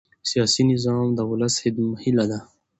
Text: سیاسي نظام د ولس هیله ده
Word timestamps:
سیاسي 0.29 0.61
نظام 0.71 1.05
د 1.13 1.19
ولس 1.29 1.55
هیله 2.03 2.25
ده 2.31 2.39